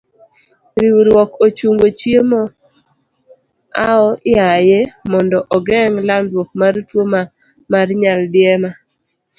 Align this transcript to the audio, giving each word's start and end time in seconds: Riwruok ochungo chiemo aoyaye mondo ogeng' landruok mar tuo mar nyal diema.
Riwruok 0.79 1.31
ochungo 1.45 1.85
chiemo 1.99 2.41
aoyaye 3.85 4.79
mondo 5.11 5.37
ogeng' 5.55 5.99
landruok 6.07 6.49
mar 6.61 6.75
tuo 6.89 7.03
mar 7.71 7.87
nyal 8.01 8.21
diema. 8.33 8.69